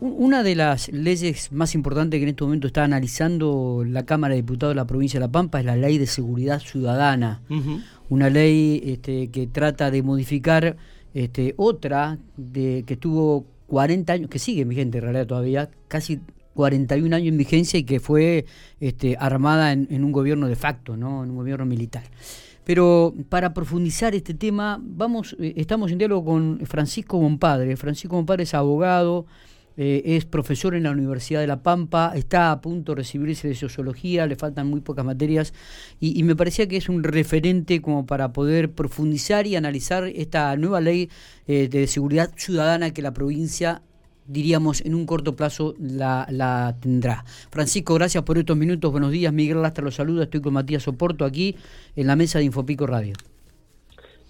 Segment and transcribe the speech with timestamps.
[0.00, 4.42] Una de las leyes más importantes que en este momento está analizando la Cámara de
[4.42, 7.40] Diputados de la provincia de La Pampa es la Ley de Seguridad Ciudadana,
[8.10, 10.76] una ley este, que trata de modificar
[11.14, 16.20] este, otra de, que tuvo 40 años, que sigue vigente en realidad todavía, casi
[16.52, 18.44] 41 años en vigencia y que fue
[18.80, 21.24] este, armada en, en, un gobierno de facto, ¿no?
[21.24, 22.04] en un gobierno militar.
[22.64, 27.76] Pero para profundizar este tema, vamos, eh, estamos en diálogo con Francisco Compadre.
[27.76, 29.26] Francisco Compadre es abogado,
[29.76, 33.54] eh, es profesor en la Universidad de La Pampa, está a punto de recibirse de
[33.54, 35.52] sociología, le faltan muy pocas materias
[36.00, 40.80] y, me parecía que es un referente como para poder profundizar y analizar esta nueva
[40.80, 41.10] ley
[41.46, 43.82] eh, de seguridad ciudadana que la provincia
[44.26, 47.24] diríamos, en un corto plazo la, la, tendrá.
[47.50, 48.90] Francisco, gracias por estos minutos.
[48.90, 49.32] Buenos días.
[49.32, 50.24] Miguel Lastra los saluda.
[50.24, 51.56] Estoy con Matías Soporto aquí
[51.94, 53.14] en la mesa de Infopico Radio.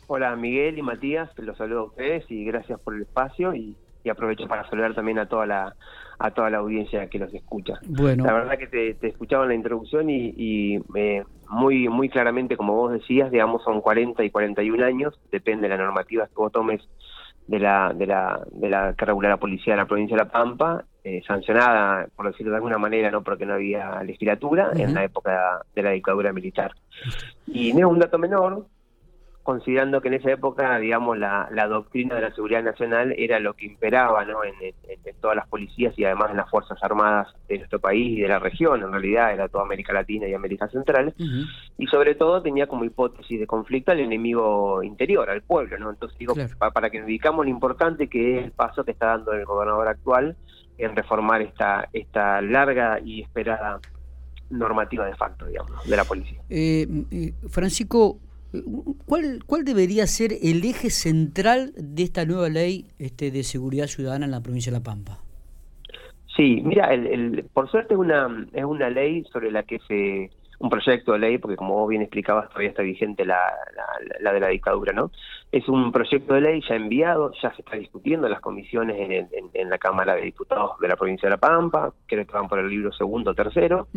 [0.06, 1.30] Hola, Miguel y Matías.
[1.38, 3.54] Los saludo a ustedes y gracias por el espacio.
[3.54, 3.74] Y
[4.06, 5.74] y aprovecho para saludar también a toda la
[6.18, 7.74] a toda la audiencia que los escucha.
[7.86, 8.24] Bueno.
[8.24, 12.92] La verdad que te, escuchaba en la introducción y, eh, muy muy claramente, como vos
[12.92, 16.80] decías, digamos, son 40 y 41 años, depende de la normativa que vos tomes
[17.46, 20.30] de la, de la, de la que regula la policía de la provincia de La
[20.30, 25.04] Pampa, eh, sancionada, por decirlo de alguna manera, no porque no había legislatura, en la
[25.04, 26.72] época de la dictadura militar.
[27.46, 28.66] Y no es un dato menor,
[29.46, 33.66] considerando que en esa época, digamos, la, doctrina de la seguridad nacional era lo que
[33.66, 34.42] imperaba ¿no?
[34.42, 34.52] en,
[35.20, 38.40] todas las policías y además en las Fuerzas Armadas de nuestro país y de la
[38.40, 41.14] región, en realidad era toda América Latina y América Central,
[41.78, 45.90] y sobre todo tenía como hipótesis de conflicto al enemigo interior, al pueblo, ¿no?
[45.90, 49.32] Entonces digo, para, que nos dedicamos lo importante que es el paso que está dando
[49.32, 50.36] el gobernador actual
[50.76, 53.78] en reformar esta, esta larga y esperada
[54.50, 56.40] normativa de facto, digamos, de la policía.
[56.50, 58.18] Eh, eh Francisco,
[59.06, 64.24] ¿Cuál, ¿Cuál debería ser el eje central de esta nueva ley este, de seguridad ciudadana
[64.24, 65.18] en la provincia de La Pampa?
[66.36, 70.70] Sí, mira, el, por suerte es una, es una ley sobre la que se un
[70.70, 73.38] proyecto de ley, porque como vos bien explicabas, todavía está vigente la,
[74.20, 75.10] la, de la dictadura, ¿no?
[75.52, 79.28] Es un proyecto de ley ya enviado, ya se está discutiendo en las comisiones en,
[79.52, 82.58] en, la Cámara de Diputados de la provincia de La Pampa, creo que van por
[82.58, 83.88] el libro segundo o tercero,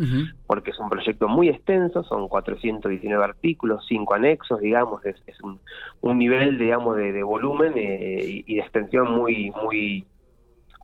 [0.46, 5.60] porque es un proyecto muy extenso, son 419 artículos, cinco anexos, digamos, es, es un,
[6.00, 10.06] un, nivel, digamos, de, de volumen eh, y, y de extensión muy, muy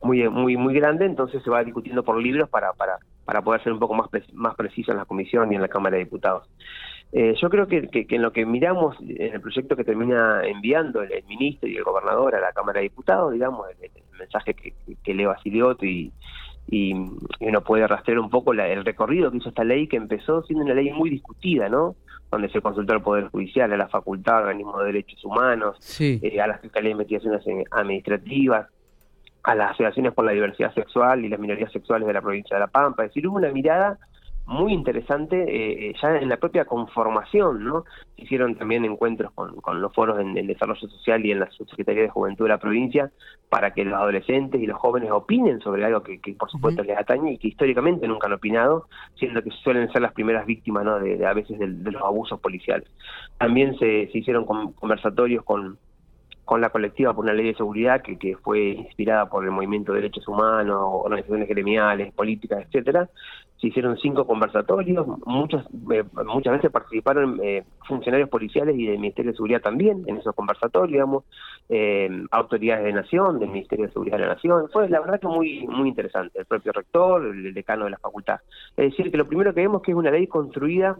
[0.01, 3.73] muy muy muy grande, entonces se va discutiendo por libros para para para poder ser
[3.73, 6.47] un poco más más preciso en la comisión y en la Cámara de Diputados.
[7.11, 11.01] Eh, yo creo que, que, en lo que miramos en el proyecto que termina enviando
[11.01, 14.73] el, ministro y el gobernador a la Cámara de Diputados, digamos, el, mensaje que,
[15.03, 16.13] que lee Basilioto y,
[16.69, 20.63] y, uno puede rastrear un poco el recorrido que hizo esta ley que empezó siendo
[20.63, 21.97] una ley muy discutida, ¿no?
[22.31, 26.47] Donde se consultó al Poder Judicial, a la Facultad, Organismo de Derechos Humanos, eh, a
[26.47, 28.67] la Fiscalía de Investigaciones Administrativas,
[29.47, 32.59] a las asociaciones por la diversidad sexual y las minorías sexuales de la provincia de
[32.59, 33.03] La Pampa.
[33.05, 33.97] Es decir, hubo una mirada
[34.45, 37.85] muy interesante eh, ya en la propia conformación, ¿no?
[38.17, 41.49] Se hicieron también encuentros con, con los foros en el desarrollo social y en la
[41.51, 43.09] Subsecretaría de Juventud de la provincia
[43.47, 47.31] para que los adolescentes y los jóvenes opinen sobre algo que, por supuesto les atañe
[47.31, 50.99] y que históricamente nunca han opinado, siendo que suelen ser las primeras víctimas, ¿no?
[50.99, 52.89] De, a veces de, los abusos policiales.
[53.37, 55.77] También se, se hicieron conversatorios con
[56.47, 59.91] con la colectiva por una ley de seguridad que, que fue inspirada por el movimiento
[59.91, 63.09] de derechos humanos, organizaciones gremiales, políticas, etcétera.
[63.59, 69.31] Se hicieron cinco conversatorios, muchas eh, muchas veces participaron eh, funcionarios policiales y del Ministerio
[69.31, 71.25] de Seguridad también en esos conversatorios, digamos,
[71.67, 74.69] eh, autoridades de nación, del Ministerio de Seguridad de la Nación.
[74.71, 76.39] Fue la verdad que muy muy interesante.
[76.39, 78.39] El propio rector, el decano de la facultad.
[78.77, 80.97] Es decir, que lo primero que vemos que es una ley construida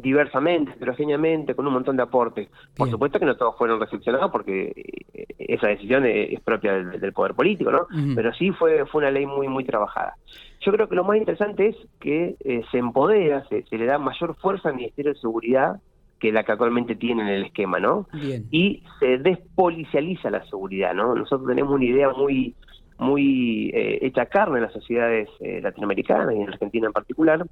[0.00, 2.48] diversamente, heterogéneamente, con un montón de aportes.
[2.76, 4.72] Por supuesto que no todos fueron recepcionados porque
[5.14, 7.86] eh, esa decisión es, propia del, poder político, ¿no?
[8.14, 10.14] Pero sí fue, fue una ley muy, muy trabajada.
[10.60, 14.36] Yo creo que lo más interesante es que eh, se empodera, se, le da mayor
[14.36, 15.80] fuerza al Ministerio de Seguridad
[16.18, 18.08] que la que actualmente tiene en el esquema, ¿no?
[18.50, 21.14] Y se despolicializa la seguridad, ¿no?
[21.14, 22.54] Nosotros tenemos una idea muy
[22.98, 27.44] muy eh, hecha carne en las sociedades latinoamericanas y en Argentina en particular,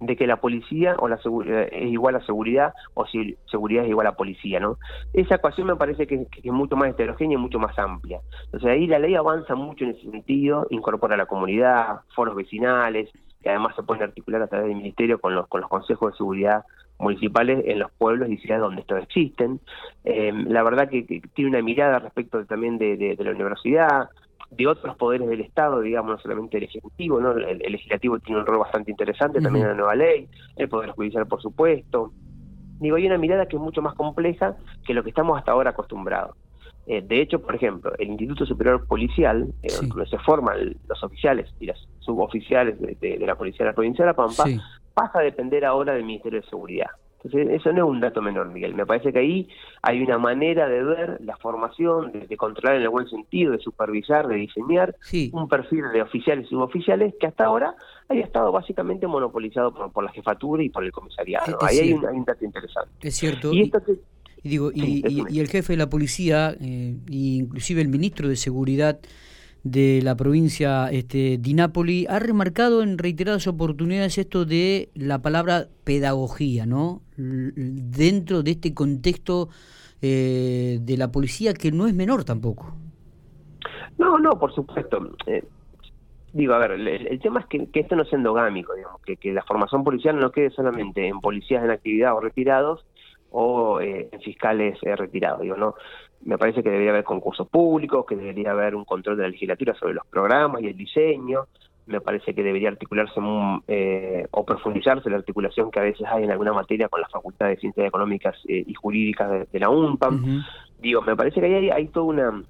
[0.00, 3.90] de que la policía o la seguridad es igual a seguridad o si seguridad es
[3.90, 4.78] igual a policía, ¿no?
[5.12, 8.20] Esa ecuación me parece que, es mucho más heterogénea y mucho más amplia.
[8.46, 13.10] Entonces ahí la ley avanza mucho en ese sentido, incorpora a la comunidad, foros vecinales,
[13.42, 16.18] que además se pueden articular a través del ministerio con los con los consejos de
[16.18, 16.64] seguridad
[16.98, 19.60] municipales en los pueblos y ciudades donde estos existen.
[20.04, 21.02] Eh, la verdad que,
[21.34, 24.08] tiene una mirada respecto también de, de la universidad,
[24.50, 27.32] de otros poderes del Estado, digamos, no solamente el Ejecutivo, ¿no?
[27.32, 31.26] El, Legislativo tiene un rol bastante interesante también en la nueva ley, el Poder Judicial,
[31.26, 32.12] por supuesto.
[32.78, 34.56] Digo, hay una mirada que es mucho más compleja
[34.86, 36.36] que lo que estamos hasta ahora acostumbrados.
[36.86, 41.52] Eh, de hecho, por ejemplo, el Instituto Superior Policial, eh, donde se forman los oficiales
[41.58, 44.44] y las suboficiales de, la Policía de la Provincia de La Pampa,
[44.94, 46.90] pasa a depender ahora del Ministerio de Seguridad.
[47.26, 48.74] Entonces, eso no es un dato menor, Miguel.
[48.74, 49.48] Me parece que ahí
[49.82, 54.28] hay una manera de ver la formación, de, controlar en el buen sentido, de supervisar,
[54.28, 54.94] de diseñar
[55.32, 57.74] un perfil de oficiales y suboficiales que hasta ahora
[58.08, 61.58] haya estado básicamente monopolizado por, la jefatura y por el comisariado.
[61.62, 63.08] ahí hay un, dato interesante.
[63.08, 63.52] Es cierto.
[63.52, 63.72] Y,
[64.44, 69.00] digo, y, el jefe de la policía, eh, inclusive el ministro de Seguridad,
[69.70, 75.66] de la provincia este, de Nápoli ha remarcado en reiteradas oportunidades esto de la palabra
[75.84, 77.02] pedagogía, ¿no?
[77.16, 79.48] dentro de este contexto
[80.02, 82.76] eh, de la policía que no es menor tampoco.
[83.98, 84.98] No, no, por supuesto.
[85.26, 85.42] Eh,
[86.32, 89.42] digo, a ver, el, tema es que, esto no es endogámico, digamos, que, que, la
[89.42, 92.84] formación policial no quede solamente en policías en actividad o retirados
[93.30, 95.74] o eh, en fiscales retirados, digo, no
[96.26, 99.74] me parece que debería haber concursos públicos, que debería haber un control de la legislatura
[99.74, 101.46] sobre los programas y el diseño,
[101.86, 103.20] me parece que debería articularse
[103.68, 107.46] eh, o profundizarse la articulación que a veces hay en alguna materia con la Facultad
[107.46, 110.44] de Ciencias Económicas eh, y Jurídicas de, la UNPAM.
[110.80, 112.42] Digo, me parece que ahí hay, toda una,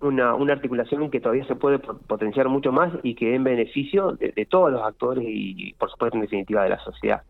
[0.00, 4.46] una, una, articulación que todavía se puede potenciar mucho más y que en beneficio de,
[4.46, 7.22] todos los actores y, por supuesto, en definitiva, de la sociedad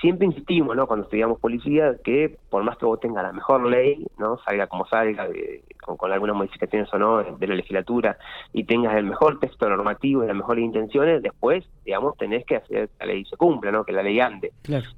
[0.00, 0.86] siempre insistimos, ¿no?
[0.86, 4.38] Cuando estudiamos policía, que por más que vos tengas la mejor ley, ¿no?
[4.38, 5.28] Salga como salga,
[5.84, 8.18] con, algunas modificaciones o no de la legislatura,
[8.52, 12.88] y tengas el mejor texto normativo y las mejores intenciones, después, digamos, tenés que hacer
[12.88, 13.84] que la ley se cumpla, ¿no?
[13.84, 14.52] Que la ley ande.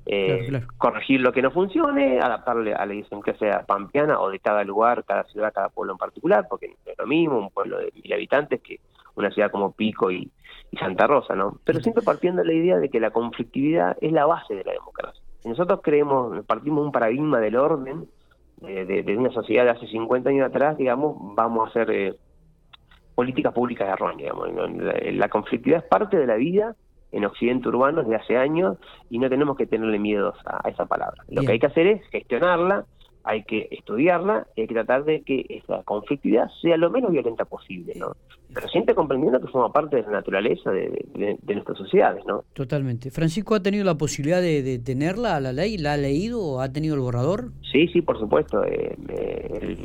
[0.06, 4.38] Eh, corregir lo que no funcione, adaptarle a la ley que sea pampeana o de
[4.38, 7.78] cada lugar, cada ciudad, cada pueblo en particular, porque no es lo mismo un pueblo
[7.78, 8.80] de mil habitantes que
[9.20, 10.30] una ciudad como Pico y,
[10.78, 11.58] Santa Rosa, ¿no?
[11.64, 14.72] Pero siempre partiendo de la idea de que la conflictividad es la base de la
[14.72, 15.20] democracia.
[15.40, 18.06] Si nosotros creemos, partimos de un paradigma del orden,
[18.60, 22.14] de, una sociedad de hace 50 años atrás, digamos, vamos a hacer eh,
[23.14, 24.32] políticas públicas erróneas.
[24.32, 25.14] Digamos.
[25.14, 26.76] La, conflictividad es parte de la vida
[27.12, 28.76] en Occidente urbano desde hace años
[29.08, 31.24] y no tenemos que tenerle miedo a, esa palabra.
[31.28, 32.84] Lo que hay que hacer es gestionarla,
[33.24, 37.44] hay que estudiarla y hay que tratar de que esa conflictividad sea lo menos violenta
[37.44, 38.16] posible, ¿no?
[38.52, 42.44] Pero siempre comprendiendo que forma parte de la naturaleza de, nuestras sociedades, ¿no?
[42.54, 43.10] Totalmente.
[43.10, 45.78] ¿Francisco ha tenido la posibilidad de, tenerla a la ley?
[45.78, 47.52] ¿La ha leído o ha tenido el borrador?
[47.70, 48.64] Sí, sí, por supuesto.
[48.64, 48.96] Eh,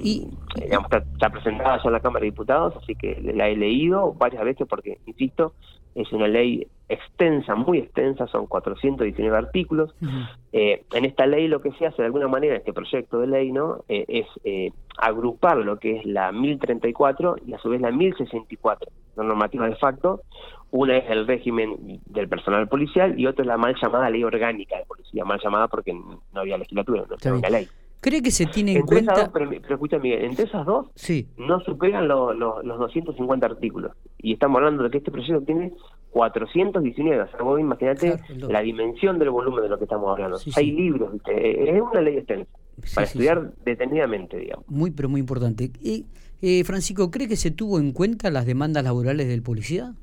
[0.02, 0.28] ¿Y?
[0.56, 4.14] Digamos, está, está, presentada ya en la Cámara de Diputados, así que la he leído
[4.14, 5.54] varias veces porque, insisto,
[5.96, 9.96] es una ley extensa, muy extensa, son 419 artículos.
[10.52, 13.52] Eh, en esta ley lo que se hace de alguna manera, este proyecto de ley,
[13.52, 13.84] ¿no?
[13.88, 18.92] Eh, es eh, agrupar lo que es la 1034 y a su vez la 1064,
[19.16, 20.22] la normativa de facto.
[20.72, 24.78] Una es el régimen del personal policial y otra es la mal llamada ley orgánica
[24.78, 27.68] de policía, mal llamada porque no había legislatura, no había ley.
[28.06, 29.32] ¿Cree que se tiene en cuenta?
[29.34, 31.28] pero, escucha, Miguel, entre esas dos sí.
[31.38, 33.94] no superan los 250 artículos.
[34.20, 35.74] Y estamos hablando de que este proyecto tiene
[36.12, 37.22] 419.
[37.24, 40.38] O sea, vos imagínate la dimensión del volumen de lo que estamos hablando.
[40.56, 42.52] Hay libros, es una ley extensa.
[42.94, 44.68] para estudiar detenidamente, digamos.
[44.68, 45.72] Muy, pero muy importante.
[45.82, 46.06] Y,
[46.44, 49.96] eh, Francisco, ¿cree que se tuvo en cuenta las demandas laborales del policía?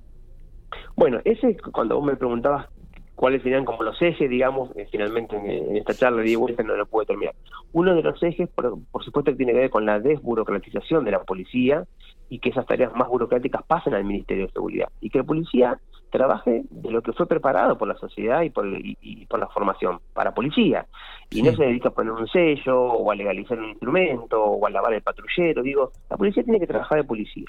[0.96, 2.66] Bueno, ese cuando vos me preguntabas
[3.14, 6.86] cuáles serían como los ejes, digamos, eh, finalmente en, esta charla de vuelta no lo
[6.86, 7.34] pude terminar.
[7.72, 11.22] Uno de los ejes, por, supuesto, que tiene que ver con la desburocratización de la
[11.22, 11.84] policía
[12.28, 14.88] y que esas tareas más burocráticas pasen al Ministerio de Seguridad.
[15.00, 15.78] Y que la policía
[16.10, 19.98] trabaje de lo que fue preparado por la sociedad y por, y, por la formación
[20.12, 20.86] para policía.
[21.30, 24.70] Y no se dedica a poner un sello o a legalizar un instrumento o a
[24.70, 27.46] lavar el patrullero digo la policía tiene que trabajar de policía.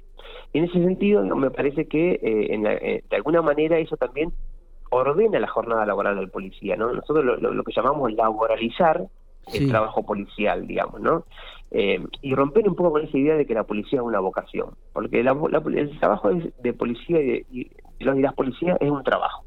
[0.53, 4.32] Y en ese sentido me parece que eh, eh, de alguna manera eso también
[4.94, 6.92] ordena la jornada laboral del policía, ¿no?
[6.92, 9.06] Nosotros lo, que llamamos laboralizar
[9.54, 11.26] el trabajo policial, digamos, ¿no?
[11.72, 14.70] Eh, y romper un poco con esa idea de que la policía es una vocación,
[14.94, 19.44] porque el trabajo de policía y de, los y las policías es un trabajo.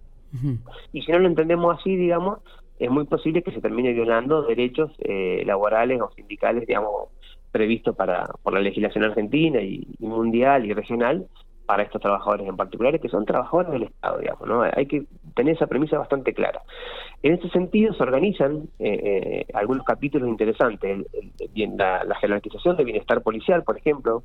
[0.92, 2.40] Y si no lo entendemos así, digamos,
[2.78, 7.08] es muy posible que se termine violando derechos eh, laborales o sindicales, digamos,
[7.52, 11.26] previstos para por la legislación argentina y mundial y regional,
[11.66, 14.62] para estos trabajadores en particulares, que son trabajadores del Estado, digamos, ¿no?
[14.62, 15.04] Hay que
[15.34, 16.62] tener esa premisa bastante clara.
[17.22, 21.06] En este sentido, se organizan eh, eh, algunos capítulos interesantes,
[21.54, 24.22] la, jerarquización de bienestar policial, por ejemplo,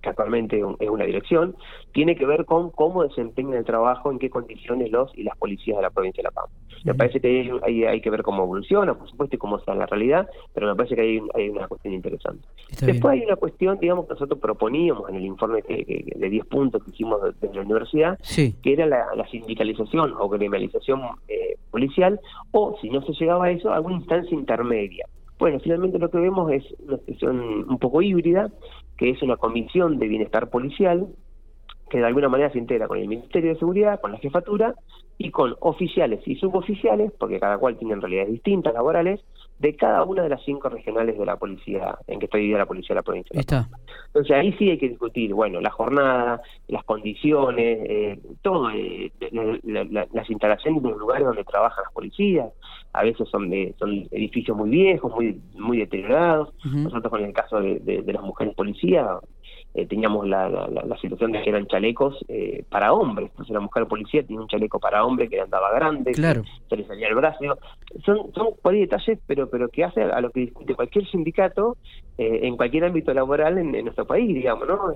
[0.00, 1.56] que actualmente es una dirección,
[1.92, 5.76] tiene que ver con cómo desempeñan el trabajo, en qué condiciones los y las policías
[5.76, 6.52] de la provincia de La Pampa.
[6.84, 9.86] Me parece que hay, hay, que ver cómo evoluciona, por supuesto, y cómo está la
[9.86, 12.46] realidad, pero me parece que hay, hay una cuestión interesante.
[12.80, 16.90] Después hay una cuestión, digamos, que nosotros proponíamos en el informe de 10 puntos que
[16.90, 23.02] hicimos desde la universidad, que era la, sindicalización o gremialización eh, policial, o si no
[23.02, 25.06] se llegaba a eso, alguna instancia intermedia
[25.38, 28.50] Bueno, finalmente lo que vemos es una situación un poco híbrida,
[29.00, 31.08] que es una comisión de bienestar policial
[31.90, 34.74] que de alguna manera se integra con el Ministerio de Seguridad, con la jefatura
[35.18, 39.20] y con oficiales y suboficiales, porque cada cual tiene realidades distintas, laborales,
[39.58, 42.66] de cada una de las cinco regionales de la policía, en que está dividida la
[42.66, 43.38] policía de la provincia.
[43.38, 43.68] Está.
[44.06, 50.30] Entonces ahí sí hay que discutir, bueno, la jornada, las condiciones, eh, todo, eh, las
[50.30, 52.48] instalaciones de los lugares donde trabajan las policías,
[52.94, 56.54] a veces son de, son edificios muy viejos, muy muy deteriorados.
[56.64, 59.06] Nosotros con el caso de, de las mujeres policías,
[59.72, 63.30] eh, teníamos la, la, situación de que eran chalecos eh, para hombres.
[63.30, 66.42] Entonces la mujer policía tenía un chaleco para hombre que andaba grande, claro.
[66.68, 67.58] se le salía el brazo.
[68.04, 71.76] Son, son ahí detalles, pero, pero que hace a lo que discute cualquier sindicato
[72.18, 74.92] eh, en cualquier ámbito laboral en, en nuestro país, digamos, ¿no?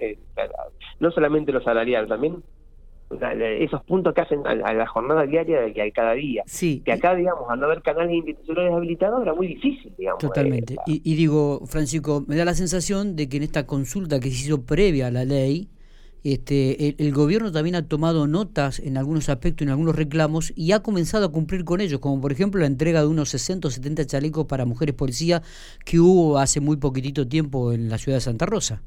[0.99, 2.43] no solamente lo salarial, también
[3.61, 6.42] esos puntos que hacen a, la jornada diaria de que hay cada día.
[6.47, 6.83] Sí.
[6.85, 10.21] Que acá, digamos, al no haber canales institucionales habilitados era muy difícil, digamos.
[10.21, 10.76] Totalmente.
[10.87, 14.47] y, y, digo, Francisco, me da la sensación de que en esta consulta que se
[14.47, 15.68] hizo previa a la ley,
[16.25, 20.80] este, el, gobierno también ha tomado notas en algunos aspectos, en algunos reclamos, y ha
[20.80, 24.06] comenzado a cumplir con ellos, como por ejemplo la entrega de unos 60 o 70
[24.06, 25.42] chalecos para mujeres policías
[25.85, 28.80] que hubo hace muy poquitito tiempo en la ciudad de Santa Rosa.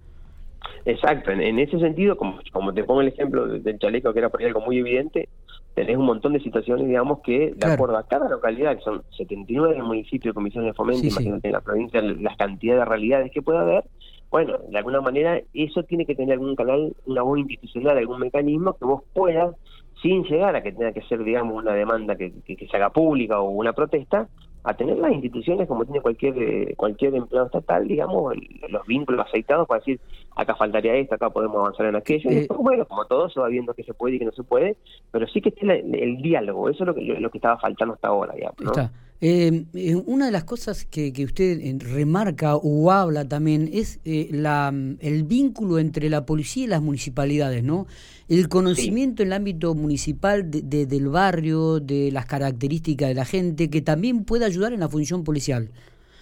[0.86, 4.42] Exacto, en, ese sentido, como, como te pongo el ejemplo del chaleco, que era por
[4.42, 5.30] ahí algo muy evidente,
[5.74, 9.82] tenés un montón de situaciones, digamos, que de acuerdo a cada localidad, que son 79
[9.84, 13.84] municipios, comisiones de fomento, imagínate en la provincia las cantidades de realidades que puede haber,
[14.30, 18.74] bueno, de alguna manera eso tiene que tener algún canal, una voz institucional, algún mecanismo
[18.74, 19.56] que vos puedas,
[20.02, 23.40] sin llegar a que tenga que ser, digamos, una demanda que, que se haga pública
[23.40, 24.28] o una protesta,
[24.68, 28.36] a tener las instituciones como tiene cualquier eh, cualquier empleado estatal, digamos,
[28.68, 29.98] los vínculos aceitados para decir,
[30.36, 32.30] acá faltaría esto, acá podemos avanzar en aquello.
[32.30, 34.44] y eh, bueno, como todo se va viendo que se puede y que no se
[34.44, 34.76] puede,
[35.10, 38.10] pero sí que esté el, diálogo, eso es lo que, lo que estaba faltando hasta
[38.10, 38.60] ahora, digamos.
[38.60, 38.92] Está.
[39.20, 39.66] Eh,
[40.06, 45.80] una de las cosas que, que, usted remarca o habla también es la, el vínculo
[45.80, 47.88] entre la policía y las municipalidades, ¿no?
[48.30, 53.70] El conocimiento en el ámbito municipal de, del barrio, de las características de la gente,
[53.70, 55.72] que también puede ayudar en la función policial.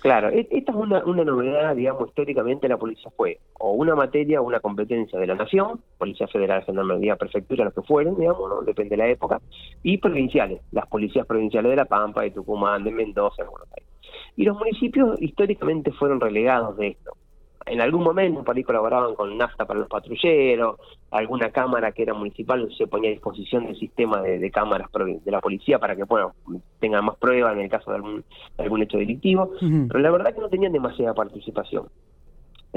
[0.05, 4.39] Claro, e, esta es una, una novedad, digamos, históricamente la policía fue o una materia
[4.39, 8.62] o una competencia de la nación, Policía Federal, Gendarmería, Prefectura, lo que fueren, digamos, ¿no?
[8.62, 9.41] depende de la época,
[9.81, 13.89] y provinciales, las policías provinciales de La Pampa, de Tucumán, de Mendoza, de Buenos Aires.
[14.35, 17.17] Y los municipios históricamente fueron relegados de esto
[17.65, 20.77] en algún momento por ahí colaboraban con nafta para los patrulleros,
[21.12, 25.41] alguna cámara que era municipal se ponía a disposición del sistema de, cámaras de la
[25.41, 26.34] policía para que bueno
[26.79, 28.24] tengan más pruebas en el caso de algún,
[28.57, 29.51] algún hecho delictivo,
[29.88, 31.88] pero la verdad que no tenían demasiada participación.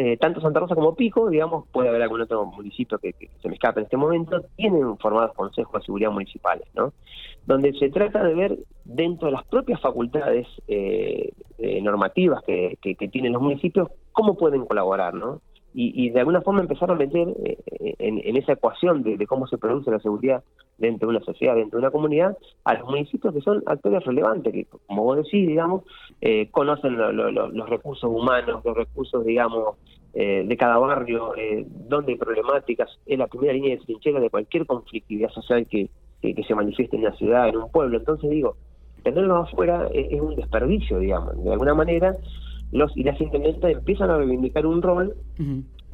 [0.01, 3.55] Eh, tanto Santa Rosa como Pico, digamos, puede haber algún otro municipio que, se me
[3.55, 6.93] escape en este momento, tienen formados consejos de seguridad municipales, ¿no?
[7.47, 12.95] Donde se trata de ver dentro de las propias facultades eh, eh, normativas que, que,
[13.09, 15.41] tienen los municipios cómo pueden colaborar, ¿no?
[15.81, 17.29] Y, de alguna forma empezar a meter
[18.01, 20.43] en, esa ecuación de, cómo se produce la seguridad
[20.77, 24.53] dentro de una sociedad, dentro de una comunidad, a los municipios que son actores relevantes,
[24.53, 25.85] que como vos decís, digamos,
[26.51, 29.77] conocen los recursos humanos, los recursos, digamos,
[30.15, 34.31] eh, de cada barrio, eh, donde hay problemáticas, es la primera línea de trinchera de
[34.31, 35.91] cualquier conflictividad social que,
[36.23, 37.99] que, se manifieste en una ciudad, en un pueblo.
[37.99, 38.57] Entonces digo,
[39.13, 41.43] tenerlos afuera es, un desperdicio, digamos.
[41.43, 42.17] De alguna manera,
[42.73, 45.15] los y las intendentas empiezan a reivindicar un rol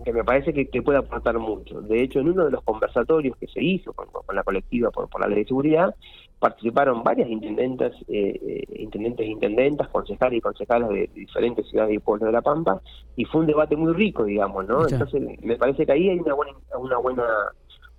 [0.04, 1.80] que me parece que, que, puede aportar mucho.
[1.80, 5.20] De hecho, en uno de los conversatorios que se hizo con, la colectiva por, por,
[5.20, 5.94] la ley de seguridad,
[6.38, 11.98] participaron varias intendentas, eh, eh, intendentes e intendentas, concejales y concejales de, diferentes ciudades y
[11.98, 12.80] pueblos de La Pampa,
[13.16, 14.86] y fue un debate muy rico, digamos, ¿no?
[14.86, 17.24] Entonces, me parece que ahí hay una buena, una buena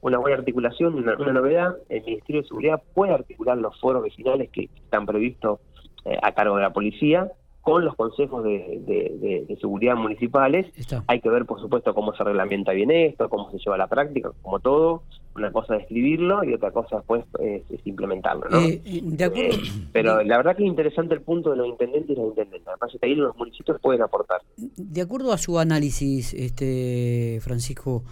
[0.05, 4.69] una buena articulación, una, novedad, el Ministerio de Seguridad puede articular los foros vecinales que
[4.75, 5.59] están previstos
[6.05, 7.31] eh, a cargo de la policía,
[7.65, 10.67] con los consejos de, seguridad municipales.
[11.07, 13.87] Hay que ver, por supuesto, cómo se reglamenta bien esto, cómo se lleva a la
[13.87, 15.01] práctica, como todo.
[15.35, 18.47] Una cosa es escribirlo y otra cosa después es, implementarlo.
[18.47, 18.59] ¿no?
[18.59, 19.55] Eh, eh, de acuerdo.
[19.55, 22.75] Eh, pero la verdad que es interesante el punto de los intendentes y las intendentas.
[22.75, 24.41] Me parece que ahí los municipios pueden aportar.
[24.55, 28.03] De acuerdo a su análisis, este Francisco,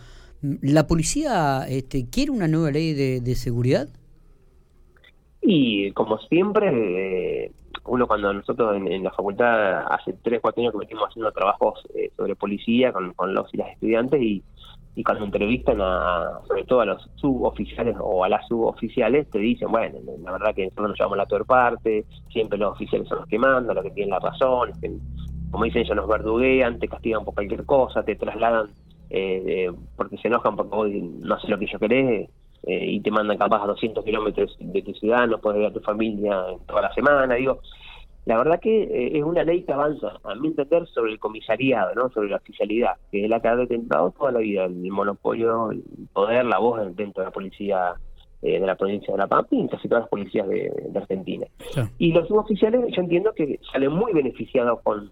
[0.61, 3.87] ¿la policía este, quiere una nueva ley de, seguridad?
[5.41, 7.51] Y como siempre
[7.85, 12.11] uno cuando nosotros en, la facultad hace tres, cuatro años que metimos haciendo trabajos eh,
[12.15, 14.43] sobre policía con, los y las estudiantes y,
[14.95, 19.69] y cuando entrevistan a, sobre todo a los suboficiales o a las suboficiales, te dicen,
[19.71, 23.27] bueno, la verdad que nosotros nos llevamos la peor parte, siempre los oficiales son los
[23.27, 24.71] que mandan, los que tienen la razón,
[25.51, 28.69] como dicen ellos nos verduguean, te castigan por cualquier cosa, te trasladan
[29.13, 32.29] eh, porque se enojan porque vos no haces lo que yo querés,
[32.65, 35.73] eh, y te mandan capaz a 200 kilómetros de tu ciudad, no puedes ver a
[35.73, 37.59] tu familia toda la semana, digo,
[38.25, 41.93] la verdad que eh, es una ley que avanza, a mi entender, sobre el comisariado,
[41.93, 42.09] ¿no?
[42.09, 45.83] sobre la oficialidad, que es la que ha detentado toda la vida, el monopolio, el
[46.13, 47.93] poder, la voz dentro de la policía
[48.41, 51.45] eh, de la provincia de La Pampa y en casi todas las policías de, Argentina.
[51.97, 55.11] Y los suboficiales, yo entiendo que salen muy beneficiados con,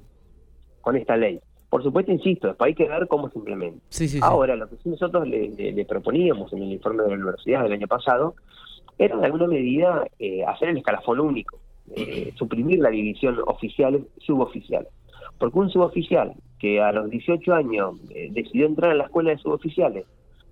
[0.79, 1.41] con esta ley.
[1.71, 3.81] Por supuesto, insisto, después hay que ver cómo se implementa.
[4.21, 8.35] Ahora, lo que nosotros le, proponíamos en el informe de la universidad del año pasado
[8.97, 11.59] era en alguna medida eh, hacer el escalafón único
[11.95, 14.85] eh, suprimir la división oficial suboficial.
[15.39, 19.37] Porque un suboficial que a los 18 años eh, decidió entrar a la escuela de
[19.37, 20.05] suboficiales,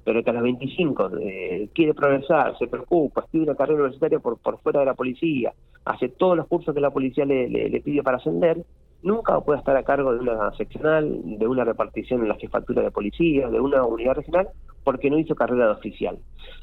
[0.05, 4.37] pero que a los 25 eh, quiere progresar, se preocupa, estudia una carrera universitaria por,
[4.37, 5.53] por fuera de la policía,
[5.85, 8.63] hace todos los cursos que la policía le, le, pide para ascender,
[9.03, 12.91] nunca puede estar a cargo de una seccional, de una repartición en la jefatura de
[12.91, 14.49] policía, de una unidad regional,
[14.83, 16.17] porque no hizo carrera de oficial.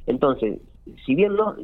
[0.07, 0.61] Entonces,
[1.05, 1.55] si bien no,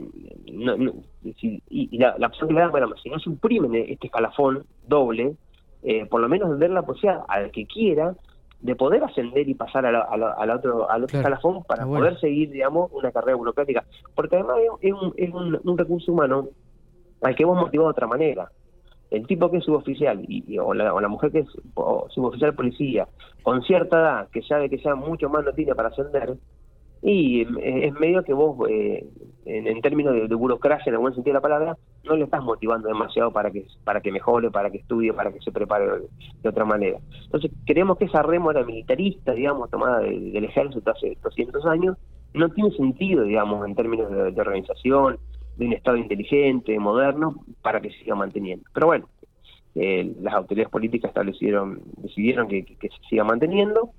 [1.23, 5.37] y, la, opción que le dan, bueno, si no suprimen este escalafón doble,
[5.83, 8.15] eh, por lo menos ver la posibilidad al que quiera
[8.61, 12.91] de poder ascender y pasar a al otro, al otro escalafón para poder seguir, digamos,
[12.93, 13.85] una carrera burocrática.
[14.15, 16.49] Porque además es, un, es un, recurso humano
[17.23, 18.51] al que hemos motivado de otra manera.
[19.13, 21.49] El tipo que es suboficial y, o, la, o la mujer que es
[22.09, 23.07] suboficial policía,
[23.43, 26.37] con cierta edad, que sabe que ya mucho más no tiene para ascender,
[27.03, 29.05] y es medio que vos, eh,
[29.45, 33.33] en, términos de, burocracia, en buen sentido de la palabra, no le estás motivando demasiado
[33.33, 35.87] para que para que mejore, para que estudie, para que se prepare
[36.43, 37.01] de, otra manera.
[37.25, 41.97] Entonces, creemos que esa rémora militarista, digamos, tomada del ejército hace 200 años,
[42.35, 45.19] no tiene sentido, digamos, en términos de, organización,
[45.57, 48.65] de un Estado inteligente, moderno, para que se siga manteniendo.
[48.73, 49.09] Pero bueno,
[49.75, 53.93] eh, las autoridades políticas establecieron, decidieron que se siga manteniendo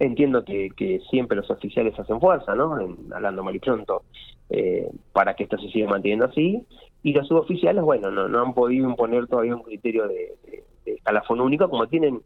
[0.00, 2.74] Entiendo que, siempre los oficiales hacen fuerza, ¿no?
[3.14, 4.04] hablando mal y pronto,
[4.48, 6.66] eh, para que esto se siga manteniendo así.
[7.02, 10.38] Y los suboficiales, bueno, no, no han podido imponer todavía un criterio de,
[10.86, 12.22] escalafón único, como tienen,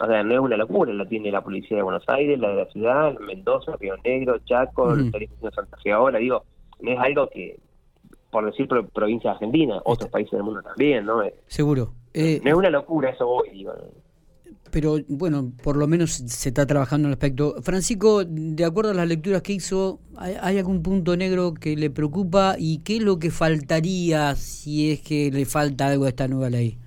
[0.00, 2.56] o sea, no es una locura, lo tiene la policía de Buenos Aires, la de
[2.56, 5.10] la ciudad, Mendoza, Río Negro, Chaco, mm.
[5.10, 6.44] de Santa Fe ahora, digo,
[6.80, 7.58] no es algo que,
[8.30, 11.22] por decir provincia de Argentina, otros países del mundo también, ¿no?
[11.46, 11.84] Seguro.
[11.84, 13.72] no es eh, una locura eso hoy, digo
[14.70, 17.54] pero bueno, por lo menos se está trabajando en el aspecto.
[17.62, 22.56] Francisco, de acuerdo a las lecturas que hizo, ¿hay, algún punto negro que le preocupa
[22.58, 26.50] y qué es lo que faltaría si es que le falta algo a esta nueva
[26.50, 26.78] ley?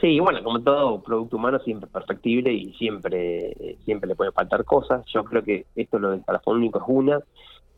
[0.00, 4.64] Sí, bueno, como todo producto humano siempre es perfectible y siempre siempre le puede faltar
[4.64, 5.04] cosas.
[5.12, 7.20] Yo creo que esto lo del único es una.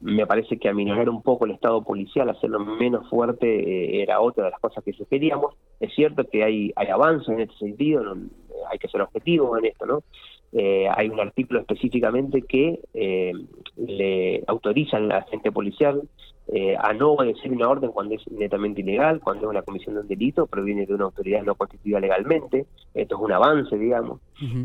[0.01, 4.45] Me parece que aminorar un poco el estado policial, hacerlo menos fuerte, eh, era otra
[4.45, 5.55] de las cosas que sugeríamos.
[5.81, 8.29] Es cierto que hay, hay avances en este sentido, no,
[8.71, 10.03] hay que ser objetivos en esto, ¿no?
[10.53, 13.33] Eh, hay un artículo específicamente que eh,
[13.77, 16.03] le autorizan a la agente policial
[16.51, 20.01] eh, a no obedecer una orden cuando es netamente ilegal, cuando es una comisión de
[20.01, 22.65] un delito, proviene de una autoridad no constituida legalmente.
[22.95, 24.21] Esto es un avance, digamos.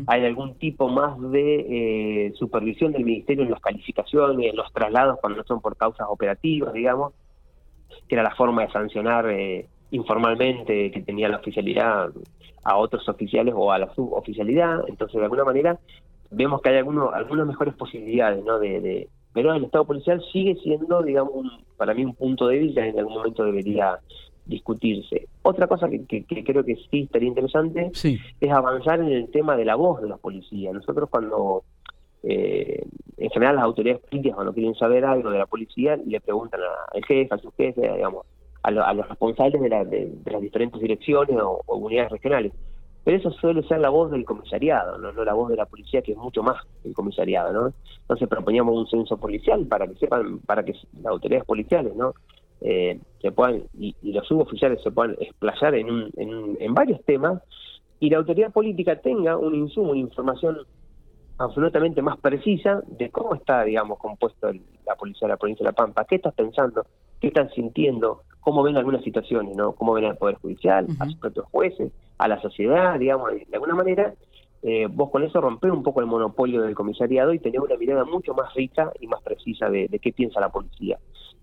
[0.06, 5.40] Hay algún tipo más de supervisión del Ministerio en las calificaciones, en los traslados cuando
[5.40, 7.12] no son por causas operativas, digamos,
[8.08, 9.26] que era la forma de sancionar
[9.90, 12.10] informalmente que tenía la oficialidad
[12.64, 14.84] a otros oficiales o a la suboficialidad.
[14.88, 15.78] Entonces, de alguna manera,
[16.30, 18.58] vemos que hay algunos, algunas mejores posibilidades, ¿no?
[18.58, 22.98] De, pero el Estado policial sigue siendo, digamos, para mí un punto débil que en
[22.98, 23.98] algún momento debería
[24.46, 25.26] discutirse.
[25.42, 29.74] Otra cosa que, creo que sí estaría interesante es avanzar en el tema de la
[29.74, 30.72] voz de los policías.
[30.72, 31.64] Nosotros cuando,
[32.22, 36.60] eh, en general las autoridades políticas cuando quieren saber algo de la policía, le preguntan
[36.92, 38.26] al jefe, a su jefe, digamos,
[38.64, 42.52] a, los responsables de, las diferentes direcciones o, unidades regionales.
[43.04, 45.12] Pero eso suele ser la voz del comisariado, ¿no?
[45.12, 47.52] la voz de la policía, que es mucho más que el comisariado.
[47.52, 47.74] ¿no?
[48.00, 52.14] Entonces proponíamos un censo policial para que sepan, para que las autoridades policiales ¿no?
[52.62, 57.42] Eh, se puedan, y, los suboficiales se puedan explayar en, en, en varios temas,
[58.00, 60.58] y la autoridad política tenga un insumo, una información
[61.38, 64.50] absolutamente más precisa de cómo está, digamos, compuesto
[64.86, 66.86] la policía de la provincia de La Pampa, qué estás pensando,
[67.24, 69.72] qué están sintiendo, cómo ven algunas situaciones, ¿no?
[69.72, 73.74] Cómo ven al Poder Judicial, a sus propios jueces, a la sociedad, digamos, de alguna
[73.74, 74.12] manera,
[74.62, 78.04] eh, vos con eso rompés un poco el monopolio del comisariado y tenés una mirada
[78.04, 80.98] mucho más rica y más precisa de, qué piensa la policía.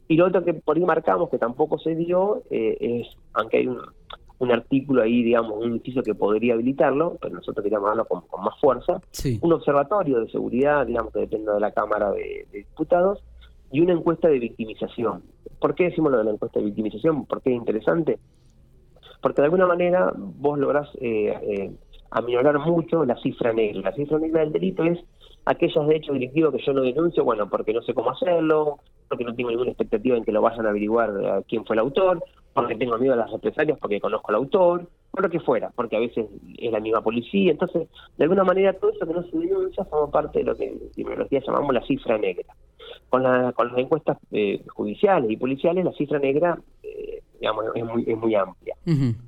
[0.08, 3.68] Y lo otro que por ahí marcamos, que tampoco se dio, eh, es, aunque hay
[3.68, 3.82] un,
[4.52, 9.00] artículo ahí, digamos, un inciso que podría habilitarlo, pero nosotros queríamos darlo con, más fuerza,
[9.42, 13.24] un observatorio de seguridad, digamos, que depende de la Cámara de Diputados,
[13.72, 15.24] y una encuesta de victimización.
[15.60, 17.26] ¿Por qué decimos lo de la encuesta de victimización?
[17.26, 18.20] ¿Por qué es interesante?
[19.22, 21.72] Porque de alguna manera vos lográs eh, eh,
[22.10, 23.82] aminorar mucho la cifra negra.
[23.82, 25.00] La cifra negra del delito es
[25.46, 29.24] aquellos de hecho directivos que yo no denuncio, bueno, porque no sé cómo hacerlo, porque
[29.24, 32.24] no tengo ninguna expectativa en que lo vayan a averiguar quién fue el autor,
[32.54, 35.98] porque tengo miedo a las represalias, porque conozco al autor, por lo que fuera, porque
[35.98, 36.28] a veces
[36.58, 37.52] es la misma policía.
[37.52, 40.66] Entonces, de alguna manera, todo eso que no se denuncia forma parte de lo que
[40.66, 42.54] en criminología llamamos la cifra negra.
[43.10, 47.84] Con, la, con las encuestas eh, judiciales y policiales, la cifra negra eh, digamos, es
[47.84, 48.76] muy, es muy amplia.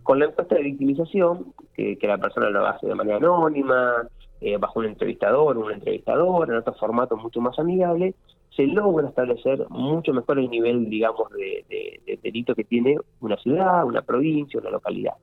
[0.04, 4.08] Con la encuesta de victimización, que, que, la persona lo hace de manera anónima,
[4.44, 8.14] eh, bajo un entrevistador, un entrevistador, en otro formato mucho más amigable,
[8.54, 14.02] se logra establecer mucho mejor el nivel, digamos, de, delito que tiene una ciudad, una
[14.02, 15.14] provincia, una localidad.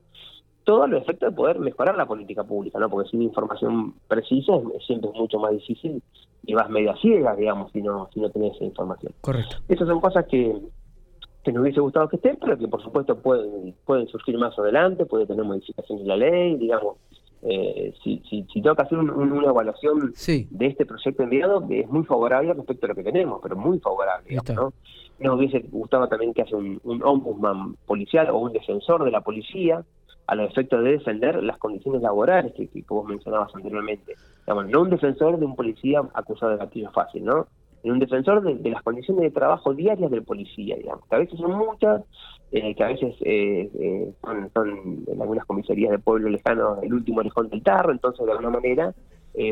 [0.63, 2.89] Todo a lo efecto de poder mejorar la política pública, ¿no?
[2.89, 4.53] Porque sin información precisa
[4.85, 6.01] siempre es mucho más difícil
[6.43, 9.13] y vas media ciega, digamos, si no, si no tenés esa información.
[9.21, 9.57] Correcto.
[9.67, 10.55] Esas son cosas que,
[11.43, 15.05] que nos hubiese gustado que estén, pero que por supuesto pueden, pueden surgir más adelante,
[15.05, 16.97] puede tener modificaciones en la ley, digamos,
[17.43, 22.03] eh, si, si, si, tengo que hacer una evaluación de este proyecto enviado, es muy
[22.03, 24.37] favorable respecto a lo que tenemos, pero muy favorable.
[24.55, 24.73] ¿no?
[25.19, 29.83] Nos hubiese gustado también que haya un, ombudsman policial o un defensor de la policía
[30.27, 34.13] a los efectos de defender las condiciones laborales que, que, vos mencionabas anteriormente.
[34.45, 37.47] Digamos, no un defensor de un policía acusado de gatillo fácil, ¿no?
[37.83, 41.57] Un defensor de, las condiciones de trabajo diarias del policía, digamos, que a veces son
[41.57, 42.03] muchas,
[42.51, 44.13] eh, que a veces eh, eh,
[44.53, 48.51] son, en algunas comisarías de pueblo lejano el último lejón del tarro, entonces de alguna
[48.51, 48.93] manera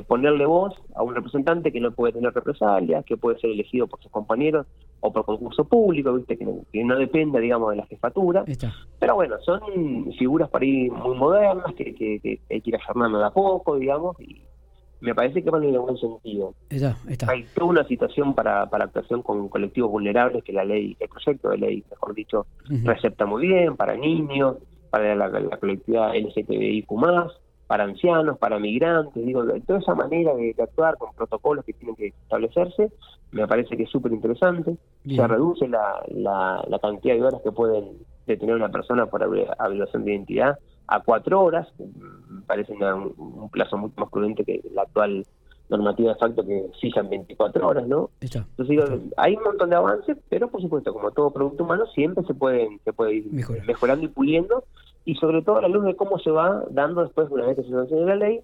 [0.07, 4.01] ponerle voz a un representante que no puede tener represalias, que puede ser elegido por
[4.01, 4.67] sus compañeros
[4.99, 8.43] o por concurso público, viste que no, que no dependa, digamos, de la jefatura.
[8.99, 13.23] Pero bueno, son figuras para ir muy modernas, que, que, que hay que ir de
[13.23, 14.41] a poco, digamos, y,
[15.01, 16.53] me parece que van en buen sentido.
[17.27, 21.49] Hay toda una situación para, para actuación con colectivos vulnerables que la ley, el proyecto
[21.49, 22.45] de ley, mejor dicho,
[22.83, 24.57] recepta muy bien, para niños,
[24.89, 26.87] para la, colectividad LGTBIQ+,
[27.67, 32.07] para ancianos, para migrantes, digo, toda esa manera de, actuar con protocolos que tienen que
[32.07, 32.91] establecerse,
[33.31, 34.75] me parece que es súper interesante.
[35.07, 40.03] Se reduce la, la, la, cantidad de horas que pueden detener una persona por violación
[40.03, 40.57] de identidad
[40.89, 45.25] a cuatro horas, me parece un, plazo mucho más prudente que la actual
[45.69, 48.09] normativa de facto que fijan 24 horas, ¿no?
[48.21, 48.83] Entonces digo,
[49.17, 52.67] hay un montón de avances, pero por supuesto, como todo producto humano, siempre se puede,
[52.83, 53.25] se puede ir
[53.67, 54.63] mejorando y puliendo,
[55.05, 57.63] y sobre todo a la luz de cómo se va dando después, una vez que
[57.63, 58.41] se sancione la ley,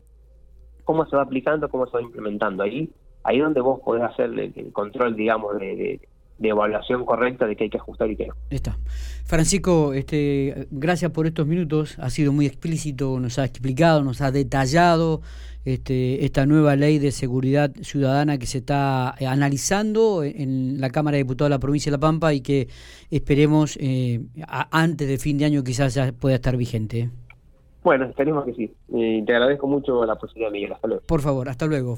[0.83, 2.63] cómo se va aplicando, cómo se va implementando.
[2.63, 2.91] Ahí
[3.25, 6.07] ahí donde vos podés hacer el, control, digamos, de de
[6.41, 8.33] evaluación correcta de qué hay que ajustar y qué no.
[8.49, 8.77] Está.
[9.25, 14.31] Francisco, este, gracias por estos minutos, ha sido muy explícito, nos ha explicado, nos ha
[14.31, 15.21] detallado
[15.65, 21.17] este, esta nueva ley de seguridad ciudadana que se está eh, analizando en la Cámara
[21.17, 22.67] de Diputados de la provincia de La Pampa y que
[23.09, 24.21] esperemos eh,
[24.71, 27.09] antes de fin de año quizás ya pueda estar vigente.
[27.83, 28.73] Bueno, esperemos que sí.
[28.89, 30.73] te agradezco mucho la posibilidad, Miguel.
[30.73, 31.03] Hasta luego.
[31.05, 31.93] Por favor, hasta luego.